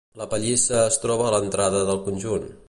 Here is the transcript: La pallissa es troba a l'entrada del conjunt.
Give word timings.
La 0.19 0.25
pallissa 0.31 0.79
es 0.85 0.97
troba 1.03 1.27
a 1.29 1.35
l'entrada 1.37 1.83
del 1.91 2.03
conjunt. 2.09 2.51